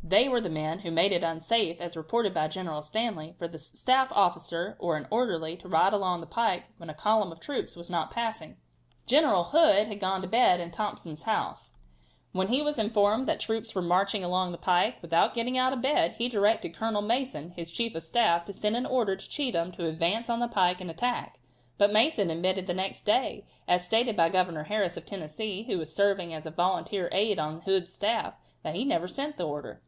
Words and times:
They 0.00 0.26
were 0.26 0.40
the 0.40 0.48
men 0.48 0.78
who 0.78 0.90
made 0.90 1.12
it 1.12 1.22
unsafe, 1.22 1.82
as 1.82 1.94
reported 1.94 2.32
by 2.32 2.48
General 2.48 2.80
Stanley, 2.80 3.34
for 3.38 3.44
a 3.44 3.58
staff 3.58 4.08
officer 4.12 4.74
or 4.80 4.96
an 4.96 5.06
orderly 5.10 5.54
to 5.58 5.68
ride 5.68 5.92
along 5.92 6.22
the 6.22 6.26
pike 6.26 6.64
when 6.78 6.88
a 6.88 6.94
column 6.94 7.30
of 7.30 7.40
troops 7.40 7.76
was 7.76 7.90
not 7.90 8.10
passing. 8.10 8.56
General 9.06 9.44
Hood 9.44 9.86
had 9.86 10.00
gone 10.00 10.22
to 10.22 10.28
bed 10.28 10.60
in 10.60 10.70
Thompson's 10.70 11.24
house 11.24 11.76
when 12.32 12.48
he 12.48 12.62
was 12.62 12.78
informed 12.78 13.28
that 13.28 13.38
troops 13.38 13.74
were 13.74 13.82
marching 13.82 14.24
along 14.24 14.50
the 14.50 14.56
pike. 14.56 14.96
Without 15.02 15.34
getting 15.34 15.58
out 15.58 15.74
of 15.74 15.82
bed 15.82 16.12
he 16.12 16.26
directed 16.30 16.74
Colonel 16.74 17.02
Mason, 17.02 17.50
his 17.50 17.70
chief 17.70 17.94
of 17.94 18.02
staff, 18.02 18.46
to 18.46 18.52
send 18.54 18.76
an 18.76 18.86
order 18.86 19.14
to 19.14 19.28
Cheatham 19.28 19.72
to 19.72 19.84
advance 19.84 20.30
on 20.30 20.40
the 20.40 20.48
pike 20.48 20.80
and 20.80 20.90
attack, 20.90 21.38
but 21.76 21.92
Mason 21.92 22.30
admitted 22.30 22.66
the 22.66 22.72
next 22.72 23.02
day, 23.02 23.44
as 23.66 23.84
stated 23.84 24.16
by 24.16 24.30
Governor 24.30 24.62
Harris, 24.64 24.96
of 24.96 25.04
Tennessee, 25.04 25.64
who 25.64 25.76
was 25.76 25.94
serving 25.94 26.32
as 26.32 26.46
a 26.46 26.50
volunteer 26.50 27.10
aide 27.12 27.38
on 27.38 27.60
Hood's 27.62 27.92
staff, 27.92 28.32
that 28.62 28.74
he 28.74 28.86
never 28.86 29.06
sent 29.06 29.36
the 29.36 29.44
order. 29.46 29.82